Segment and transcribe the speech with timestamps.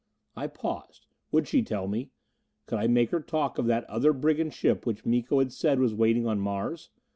[0.35, 1.05] I paused.
[1.31, 2.09] Would she tell me?
[2.65, 5.93] Could I make her talk of that other brigand ship which Miko had said was
[5.93, 6.89] waiting on Mars?